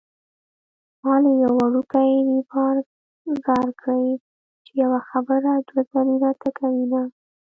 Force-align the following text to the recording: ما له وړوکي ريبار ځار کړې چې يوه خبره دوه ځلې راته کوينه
ما 1.03 1.15
له 1.23 1.31
وړوکي 1.59 2.09
ريبار 2.29 2.75
ځار 3.43 3.67
کړې 3.83 4.11
چې 4.63 4.71
يوه 4.83 4.99
خبره 5.09 5.51
دوه 5.67 5.81
ځلې 5.91 6.15
راته 6.25 6.47
کوينه 6.59 7.01